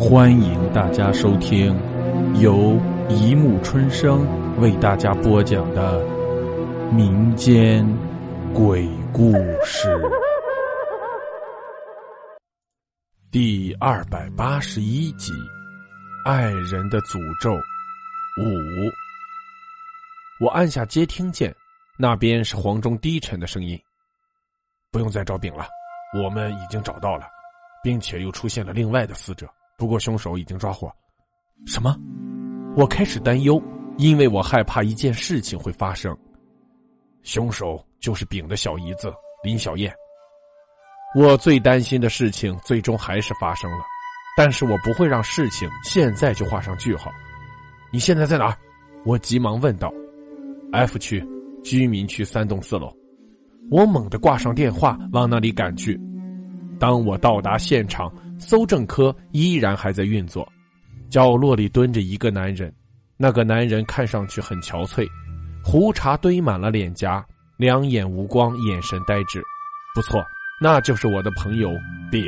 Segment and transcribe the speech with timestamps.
[0.00, 1.78] 欢迎大家收听
[2.40, 4.26] 由一木春生
[4.58, 6.02] 为大家播讲的
[6.90, 7.86] 民间
[8.54, 9.94] 鬼故事
[13.30, 15.32] 第二百八十一集
[16.24, 17.50] 《爱人的诅咒》
[18.38, 18.90] 五。
[20.40, 21.54] 我按下接听键，
[21.98, 23.78] 那边是黄忠低沉的声音
[24.90, 25.66] ：“不用再找丙了，
[26.14, 27.26] 我们已经找到了，
[27.84, 29.46] 并且又出现了另外的死者。”
[29.80, 30.92] 不过凶手已经抓获，
[31.64, 31.96] 什么？
[32.76, 33.58] 我开始担忧，
[33.96, 36.14] 因为我害怕一件事情会发生。
[37.22, 39.10] 凶手就是丙的小姨子
[39.42, 39.90] 林小燕。
[41.16, 43.78] 我最担心的事情最终还是发生了，
[44.36, 47.10] 但是我不会让事情现在就画上句号。
[47.90, 48.56] 你现在在哪儿？
[49.06, 49.90] 我急忙问道。
[50.72, 51.26] F 区
[51.64, 52.94] 居民区三栋四楼。
[53.70, 55.98] 我猛地挂上电话，往那里赶去。
[56.78, 58.12] 当我到达现场。
[58.40, 60.50] 搜证科依然还在运作，
[61.08, 62.74] 角落里蹲着一个男人，
[63.16, 65.06] 那个男人看上去很憔悴，
[65.62, 67.24] 胡茬堆满了脸颊，
[67.56, 69.42] 两眼无光，眼神呆滞。
[69.94, 70.24] 不错，
[70.60, 71.70] 那就是我的朋友
[72.10, 72.22] 丙。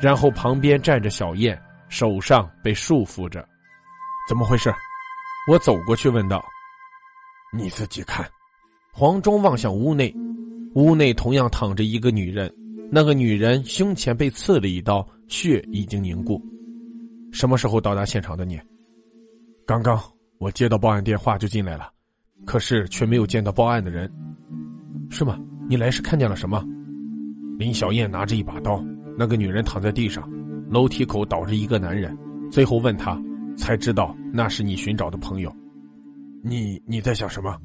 [0.00, 3.46] 然后旁边站着小燕，手上被束缚着，
[4.28, 4.72] 怎么回事？
[5.48, 6.42] 我走过去问道。
[7.52, 8.28] 你自己看。
[8.92, 10.14] 黄忠望向屋内，
[10.74, 12.52] 屋内同样躺着一个女人。
[12.94, 16.38] 那个女人胸前被刺了一刀，血已经凝固。
[17.32, 18.60] 什么时候到达现场的你？
[19.66, 19.98] 刚刚
[20.36, 21.90] 我接到报案电话就进来了，
[22.44, 24.12] 可是却没有见到报案的人，
[25.08, 25.40] 是吗？
[25.70, 26.62] 你来是看见了什么？
[27.58, 28.84] 林小燕拿着一把刀，
[29.16, 30.30] 那个女人躺在地上，
[30.68, 32.14] 楼梯口倒着一个男人。
[32.50, 33.18] 最后问他，
[33.56, 35.50] 才知道那是你寻找的朋友。
[36.44, 37.56] 你你在想什么？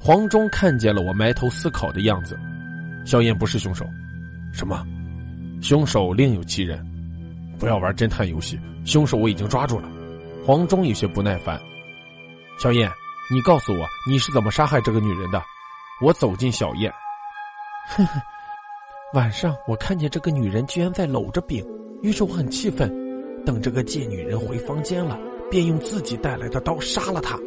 [0.00, 2.36] 黄忠看见了我埋头思考的样子。
[3.04, 3.86] 小燕不是凶手。
[4.56, 4.82] 什么？
[5.60, 6.82] 凶手另有其人？
[7.58, 8.58] 不要玩侦探游戏！
[8.86, 9.88] 凶手我已经抓住了。
[10.46, 11.60] 黄忠有些不耐烦。
[12.58, 12.90] 小燕，
[13.30, 15.42] 你告诉我你是怎么杀害这个女人的？
[16.00, 16.90] 我走进小燕。
[17.88, 18.18] 哼哼，
[19.12, 21.62] 晚上我看见这个女人居然在搂着丙，
[22.02, 22.90] 于是我很气愤，
[23.44, 25.18] 等这个贱女人回房间了，
[25.50, 27.38] 便用自己带来的刀杀了她。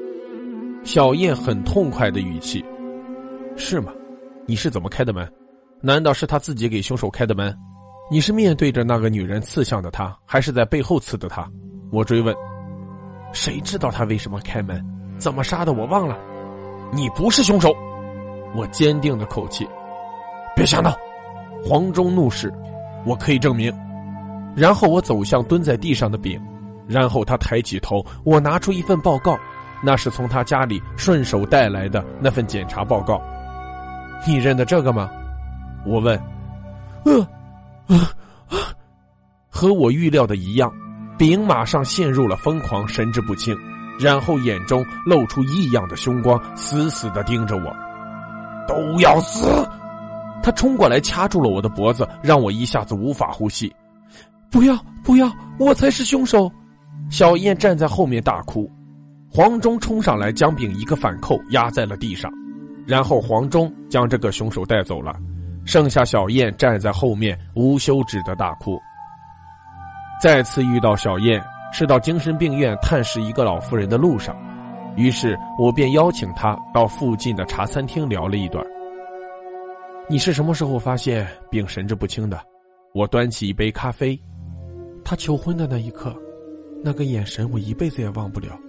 [0.84, 2.64] 小燕很痛快的语气。
[3.58, 3.92] 是吗？
[4.46, 5.28] 你是怎么开的门？
[5.82, 7.56] 难道是他自己给凶手开的门？
[8.12, 11.50] 你是面对着那个女人刺向的他，还是在背后刺的他？
[11.90, 12.36] 我追问。
[13.32, 14.84] 谁知道他为什么开门？
[15.18, 15.72] 怎么杀的？
[15.72, 16.18] 我忘了。
[16.92, 17.74] 你不是凶手！
[18.56, 19.66] 我坚定的口气。
[20.56, 20.94] 别瞎闹！
[21.64, 22.52] 黄忠怒视。
[23.06, 23.74] 我可以证明。
[24.56, 26.42] 然后我走向蹲在地上的丙，
[26.88, 29.40] 然后他抬起头，我拿出一份报告，
[29.82, 33.22] 那是从他家里顺手带来的那份检查报告。
[34.28, 35.10] 你认得这个吗？
[35.86, 36.20] 我问
[37.06, 37.22] ：“呃，
[37.88, 38.12] 啊
[38.48, 38.58] 啊！”
[39.50, 40.72] 和我预料的一样，
[41.18, 43.58] 丙马上陷入了疯狂，神志不清，
[44.00, 47.76] 然后眼中露出异样的凶光，死死的盯着我。
[48.68, 49.68] 都要死！
[50.44, 53.74] 他冲过来掐住了我的脖子，让我一下子无法呼吸。
[54.52, 55.32] 不要，不要！
[55.58, 56.50] 我才是凶手！
[57.10, 58.70] 小燕站在后面大哭。
[59.32, 62.32] 黄忠冲上来，将丙一个反扣压在了地上，
[62.88, 65.16] 然后黄忠将这个凶手带走了。
[65.70, 68.76] 剩下小燕站在后面，无休止的大哭。
[70.20, 71.40] 再次遇到小燕，
[71.72, 74.36] 是到精神病院探视一个老妇人的路上，
[74.96, 78.66] 于是我便邀请她到附近的茶餐厅聊了一段。
[80.10, 82.42] 你是什么时候发现并神志不清的？
[82.96, 84.20] 我端起一杯咖啡。
[85.06, 86.16] 他求婚的那一刻，
[86.84, 88.60] 那个眼神我一辈子也忘不了，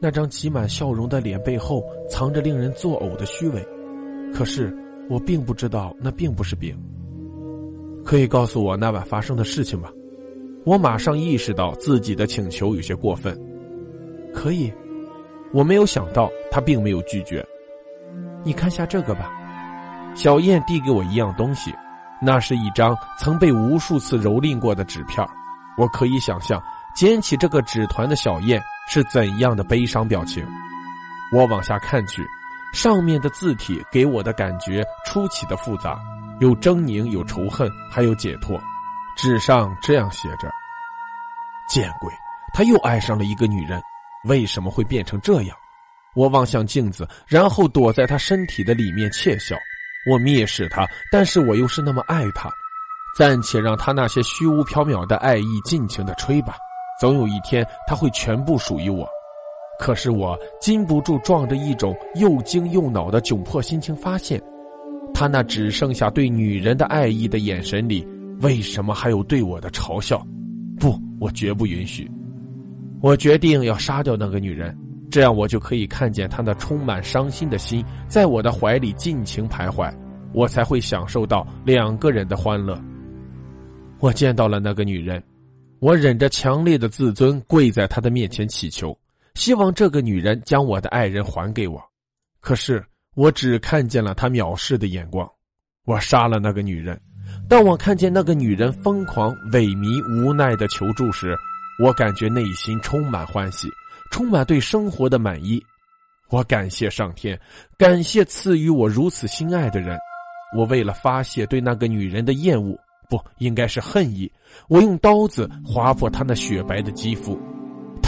[0.00, 3.62] 那张挤满笑容的脸背后藏着令人作呕的虚伪。
[4.32, 4.74] 可是。
[5.10, 6.74] 我并不知道那并不是病。
[8.04, 9.90] 可以告诉我那晚发生的事情吗？
[10.64, 13.38] 我马上意识到自己的请求有些过分。
[14.32, 14.72] 可以，
[15.52, 17.44] 我没有想到他并没有拒绝。
[18.44, 19.30] 你看下这个吧。
[20.14, 21.72] 小燕递给我一样东西，
[22.22, 25.26] 那是一张曾被无数次蹂躏过的纸片。
[25.76, 26.62] 我可以想象
[26.94, 30.46] 捡起这个纸团的小燕是怎样的悲伤表情。
[31.32, 32.24] 我往下看去。
[32.72, 35.98] 上面的字体给我的感觉出奇的复杂，
[36.40, 38.60] 有狰狞，有仇恨，还有解脱。
[39.16, 40.50] 纸上这样写着
[41.68, 42.12] ：“见鬼，
[42.54, 43.80] 他又爱上了一个女人，
[44.24, 45.56] 为什么会变成这样？”
[46.16, 49.56] 我望向镜子，然后躲在他身体的里面窃笑。
[50.10, 52.50] 我蔑视他，但是我又是那么爱他。
[53.16, 56.56] 暂且让他那些虚无缥缈的爱意尽情的吹吧，
[57.00, 59.06] 总有一天他会全部属于我。
[59.80, 64.38] 可是我禁不住撞着一种又惊又恼的窘迫心情，发现，
[65.14, 68.06] 他那只剩下对女人的爱意的眼神里，
[68.42, 70.22] 为什么还有对我的嘲笑？
[70.78, 72.08] 不，我绝不允许。
[73.00, 74.76] 我决定要杀掉那个女人，
[75.10, 79.90] 这样我就可以看见她那充满伤心的心在我的怀里尽情徘徊，
[80.34, 82.78] 我才会享受到两个人的欢乐。
[83.98, 85.22] 我见到了那个女人，
[85.78, 88.94] 我忍着强烈的自尊跪在她的面前祈求，
[89.40, 91.82] 希望这个女人将我的爱人还给我。
[92.42, 92.84] 可是
[93.14, 95.26] 我只看见了她藐视的眼光。
[95.86, 97.00] 我杀了那个女人。
[97.48, 101.34] 当我看见那个女人疯狂、萎靡、无奈的求助时，
[101.82, 103.66] 我感觉内心充满欢喜，
[104.12, 105.58] 充满对生活的满意。
[106.28, 107.40] 我感谢上天，
[107.78, 109.98] 感谢赐予我如此心爱的人。
[110.54, 112.78] 我为了发泄对那个女人的厌恶，
[113.08, 114.30] 不应该是恨意，
[114.68, 117.40] 我用刀子划破她那雪白的肌肤。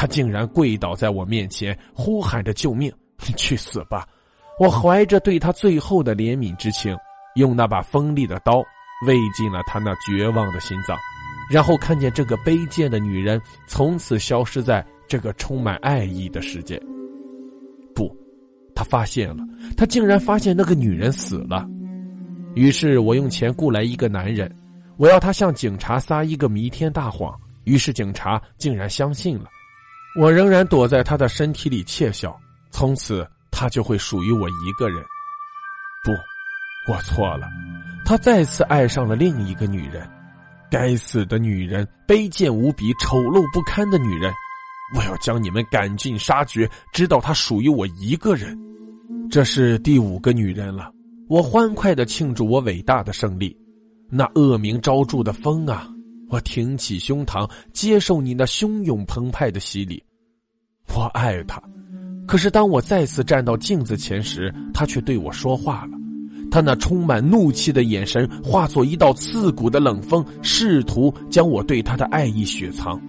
[0.03, 2.93] 他竟然跪倒在我面前，呼喊着救命！
[3.37, 4.05] 去死吧！
[4.59, 6.93] 我怀着对他最后的怜悯之情，
[7.37, 8.65] 用那把锋利的刀。
[9.07, 10.99] 喂进了他那绝望的心脏，
[11.53, 16.83] 然后看见这个卑贱的女人从此消失在这个充满爱意的世界。
[17.95, 18.13] 不，
[18.75, 19.45] 他发现了，
[19.77, 21.65] 他竟然发现那个女人死了。
[22.57, 24.53] 于是我用钱雇来一个男人，
[24.97, 27.33] 我要他向警察撒一个弥天大谎。
[27.63, 29.45] 于是警察竟然相信了。
[30.19, 32.39] 我仍然躲在他的身体里窃笑，
[32.71, 35.03] 从此他就会属于我一个人。
[36.05, 37.49] 不，我错了。
[38.05, 40.07] 他再次爱上了另一个女人，
[40.71, 44.33] 该死的女人，卑贱无比、丑陋不堪的女人！
[44.95, 48.59] 我要将你们赶尽杀绝，直到她属于我一个人。
[49.31, 50.91] 这是第五个女人了。
[51.29, 53.57] 我欢快的庆祝我伟大的胜利。
[54.11, 55.89] 那恶名昭著的风啊，
[56.33, 60.03] 我挺起胸膛，接受你那汹涌澎湃的洗礼。
[60.95, 61.63] 我爱她，
[62.27, 65.99] 可是当我再次站到镜子前时，她却对我说话了。
[66.51, 73.01] 他那充满怒气的眼神化作一道刺骨的冷风，试图将我对他的爱意雪藏。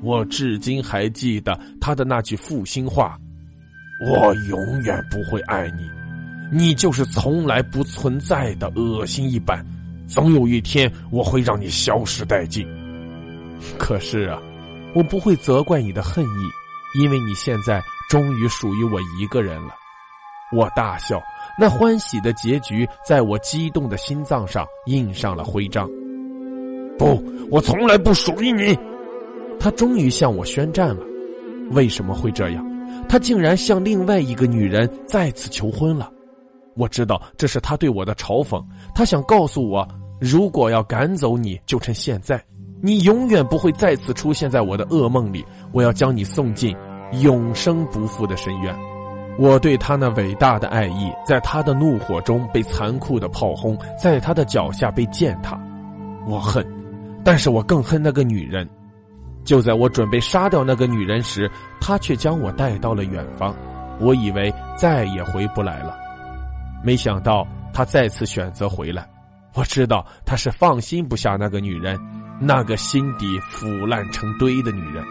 [0.00, 3.18] 我至今还记得他的那句负心话
[4.08, 9.64] ：“我永远不会爱你，你就是从来不存在的恶心一般，
[10.08, 12.66] 总有一天我会让你消失殆尽。”
[13.78, 14.40] 可是啊，
[14.94, 19.74] 我不会责怪你的恨意，因为你现在终于属于我一个人了。
[20.56, 21.20] 我大笑。
[21.60, 25.90] 那欢喜的结局在我激动的心脏上印上了徽章。
[26.96, 27.20] 不，
[27.50, 28.78] 我从来不属于你。
[29.58, 31.04] 他终于向我宣战了。
[31.72, 32.64] 为什么会这样？
[33.08, 36.10] 他竟然向另外一个女人再次求婚了。
[36.78, 38.64] 我知道这是他对我的嘲讽。
[38.94, 39.86] 他想告诉我，
[40.20, 42.42] 如果要赶走你，就趁现在。
[42.80, 45.44] 你永远不会再次出现在我的噩梦里。
[45.72, 46.76] 我要将你送进
[47.20, 48.74] 永生不复的深渊。
[49.36, 55.60] 我对他那伟大的爱意，在他的怒火中被残酷的炮轰，在他的脚下被践踏。
[56.26, 56.64] 我恨，
[57.24, 58.68] 但是我更恨那个女人。
[59.44, 63.54] 就在我准备杀掉那个女人时，她却将我带到了远方。
[63.98, 65.96] 我以为再也回不来了，
[66.82, 69.08] 没想到他再次选择回来。
[69.54, 71.98] 我知道他是放心不下那个女人，
[72.40, 75.04] 那个心底腐烂成堆的女人。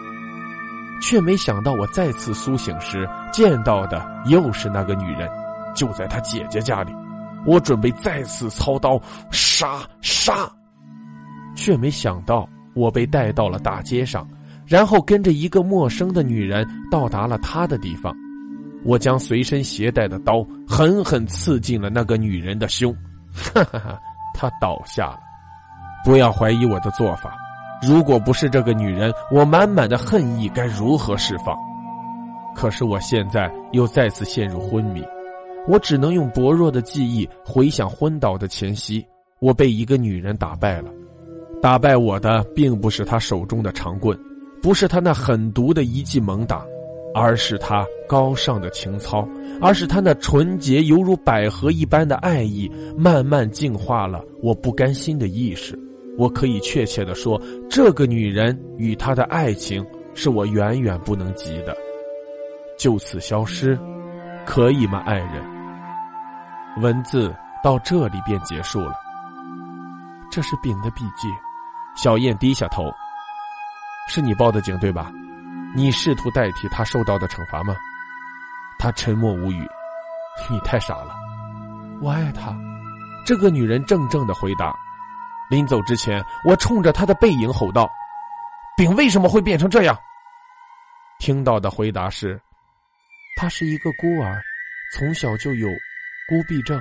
[1.00, 5.28] 却没想到，我再次苏醒时见到的又是那个女人，
[5.74, 6.92] 就在她姐姐家里。
[7.46, 9.00] 我准备再次操刀
[9.30, 10.50] 杀杀，
[11.54, 14.28] 却没想到我被带到了大街上，
[14.66, 18.12] 然后跟着一个陌生的女人到达了她的地方。
[18.84, 22.94] 我将随身携带的刀狠狠刺进了那个女人的胸，
[23.32, 24.00] 哈哈哈，
[24.34, 25.20] 她倒下了。
[26.04, 27.36] 不要怀疑我的做法。
[27.82, 31.56] 如果不是这个女人，我满满的恨意该如何释放？
[32.54, 35.04] 可是我现在又再次陷入昏迷，
[35.68, 39.04] 我只能用薄弱的记忆回想昏倒的前夕。
[39.40, 40.90] 我被一个女人打败了，
[41.62, 44.18] 打败我的并不是她手中的长棍，
[44.60, 46.64] 不是她那狠毒的一记猛打，
[47.18, 49.28] 而是她高尚的情操，
[49.60, 55.78] 而是她那纯洁犹如百合一般的爱意，慢慢净化了我不甘心的意识。
[56.16, 59.84] 我可以确切的说，这个女人与她的爱情
[60.14, 61.76] 是我远远不能及的。
[62.76, 63.78] 就此消失，
[64.46, 65.42] 可以吗，爱人？
[66.80, 68.94] 文字到这里便结束了。
[70.30, 71.28] 这是丙的笔记。
[71.96, 72.84] 小燕低下头。
[74.08, 75.12] 是你报的警对吧？
[75.74, 77.76] 你试图代替他受到的惩罚吗？
[78.78, 79.66] 他沉默无语。
[80.48, 81.16] 你太傻了。
[82.00, 82.56] 我爱他。
[83.26, 84.74] 这个女人怔怔的回答。
[85.50, 87.90] 临走之前，我冲着他的背影吼道
[88.76, 89.98] ：“丙为什么会变成这样？”
[91.18, 92.40] 听到的回答是
[93.36, 94.40] ：“他是一个孤儿，
[94.94, 95.68] 从小就有
[96.28, 96.80] 孤僻症。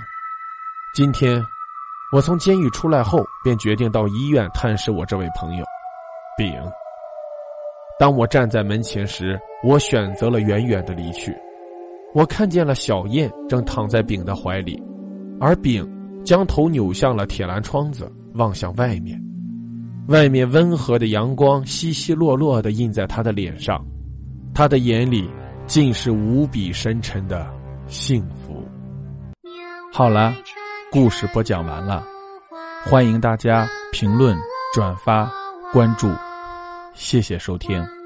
[0.94, 1.44] 今天
[2.12, 5.66] 我从监狱出来后，便决定到医院探视我这位朋友，
[6.38, 6.54] 丙。
[8.00, 11.36] 当我站在门前时，我选择了远远的离去。
[12.14, 14.82] 我看见了小燕正躺在丙的怀里，
[15.40, 15.84] 而丙
[16.24, 19.20] 将头扭向了铁栏窗子，望向外面。
[20.10, 23.84] 外面温和的阳光稀稀落落的印在他的脸上，
[24.54, 25.30] 他的眼里
[25.66, 27.46] 尽是无比深沉的
[27.88, 28.64] 幸福。
[29.92, 30.34] 好了，
[30.92, 32.06] 故事播讲完了，
[32.86, 34.38] 欢迎大家评论、
[34.74, 35.30] 转发、
[35.74, 36.08] 关注，
[36.98, 37.97] 谢谢收听。